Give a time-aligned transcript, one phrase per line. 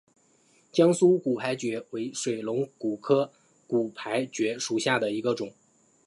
[0.73, 3.31] 甘肃骨牌蕨为水龙骨科
[3.67, 5.53] 骨牌蕨属下的一个种。